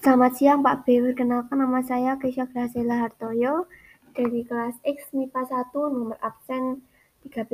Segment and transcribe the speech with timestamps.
[0.00, 0.96] Selamat siang Pak B.
[1.12, 3.68] Perkenalkan nama saya Kesha Gracela Hartoyo
[4.16, 6.80] dari kelas X MIPA 1 nomor absen
[7.28, 7.44] 13.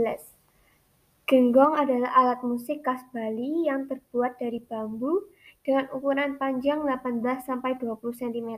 [1.26, 5.26] Genggong adalah alat musik khas Bali yang terbuat dari bambu
[5.66, 7.82] dengan ukuran panjang 18-20
[8.14, 8.50] cm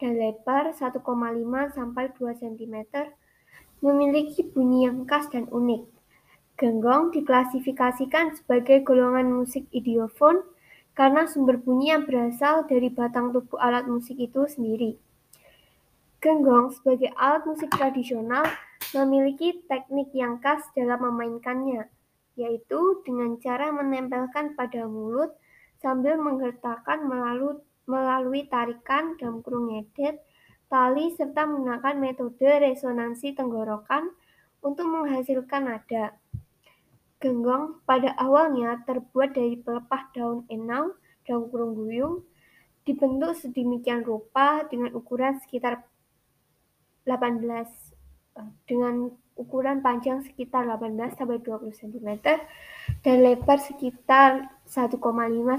[0.00, 1.04] dan lebar 1,5
[1.76, 2.76] sampai 2 cm.
[3.84, 5.84] Memiliki bunyi yang khas dan unik.
[6.56, 10.40] Genggong diklasifikasikan sebagai golongan musik idiofon
[10.92, 15.00] karena sumber bunyi yang berasal dari batang tubuh alat musik itu sendiri.
[16.22, 18.46] Genggong sebagai alat musik tradisional
[18.94, 21.88] memiliki teknik yang khas dalam memainkannya,
[22.38, 25.34] yaitu dengan cara menempelkan pada mulut
[25.82, 27.58] sambil menggertakkan melalui,
[27.90, 30.22] melalui tarikan dalam kurung ngedet,
[30.70, 34.14] tali, serta menggunakan metode resonansi tenggorokan
[34.62, 36.21] untuk menghasilkan nada.
[37.22, 42.26] Genggong pada awalnya terbuat dari pelepah daun enau daun kurung guyung,
[42.82, 45.86] dibentuk sedemikian rupa dengan ukuran sekitar
[47.06, 47.46] 18
[48.42, 52.08] eh, dengan ukuran panjang sekitar 18 sampai 20 cm
[53.06, 54.98] dan lebar sekitar 1,5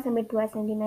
[0.04, 0.84] sampai 2 cm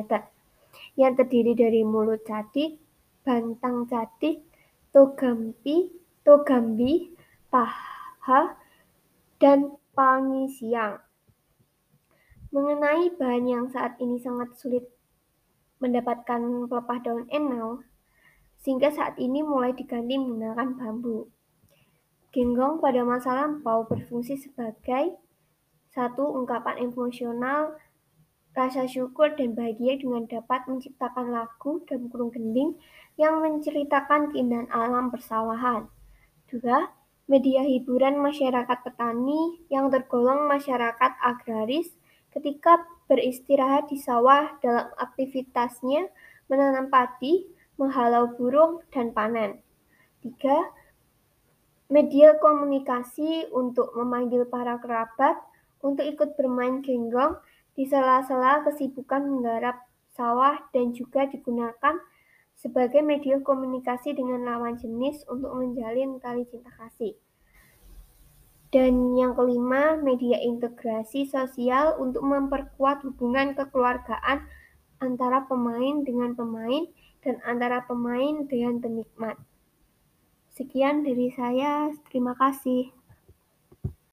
[0.97, 2.77] yang terdiri dari mulut cadik,
[3.25, 4.45] bantang cadik,
[4.93, 7.17] togampi, togambi,
[7.49, 8.57] paha,
[9.41, 11.01] dan Pangi Siang.
[12.53, 14.85] Mengenai bahan yang saat ini sangat sulit
[15.81, 17.81] mendapatkan pelepah daun enau,
[18.61, 21.33] sehingga saat ini mulai diganti menggunakan bambu.
[22.29, 25.17] Genggong pada masa lampau berfungsi sebagai
[25.97, 27.81] satu ungkapan emosional,
[28.53, 32.77] rasa syukur dan bahagia dengan dapat menciptakan lagu dan kurung gending
[33.17, 35.89] yang menceritakan keindahan alam persawahan.
[36.53, 36.85] Dua,
[37.27, 41.91] media hiburan masyarakat petani yang tergolong masyarakat agraris
[42.31, 46.07] ketika beristirahat di sawah dalam aktivitasnya
[46.47, 47.47] menanam padi,
[47.79, 49.59] menghalau burung, dan panen.
[50.23, 50.71] Tiga,
[51.91, 55.39] media komunikasi untuk memanggil para kerabat
[55.83, 57.39] untuk ikut bermain genggong
[57.79, 59.87] di sela-sela kesibukan menggarap
[60.17, 62.01] sawah dan juga digunakan
[62.57, 67.13] sebagai media komunikasi dengan lawan jenis untuk menjalin tali cinta kasih.
[68.73, 74.49] Dan yang kelima, media integrasi sosial untuk memperkuat hubungan kekeluargaan
[74.99, 76.89] antara pemain dengan pemain
[77.23, 79.37] dan antara pemain dengan penikmat.
[80.57, 82.96] Sekian dari saya, terima kasih.